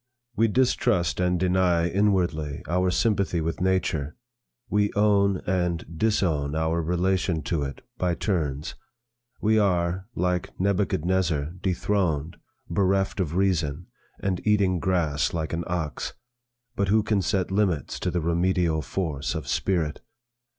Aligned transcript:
'We 0.35 0.47
distrust 0.47 1.19
and 1.19 1.39
deny 1.39 1.87
inwardly 1.87 2.63
our 2.67 2.89
sympathy 2.89 3.39
with 3.39 3.61
nature. 3.61 4.15
We 4.67 4.91
own 4.93 5.41
and 5.45 5.85
disown 5.95 6.55
our 6.55 6.81
relation 6.81 7.43
to 7.43 7.61
it, 7.61 7.81
by 7.99 8.15
turns. 8.15 8.73
We 9.41 9.59
are, 9.59 10.07
like 10.15 10.59
Nebuchadnezzar, 10.59 11.51
dethroned, 11.61 12.37
bereft 12.67 13.19
of 13.19 13.35
reason, 13.35 13.85
and 14.19 14.41
eating 14.43 14.79
grass 14.79 15.35
like 15.35 15.53
an 15.53 15.63
ox. 15.67 16.15
But 16.75 16.87
who 16.87 17.03
can 17.03 17.21
set 17.21 17.51
limits 17.51 17.99
to 17.99 18.09
the 18.09 18.21
remedial 18.21 18.81
force 18.81 19.35
of 19.35 19.47
spirit? 19.47 20.01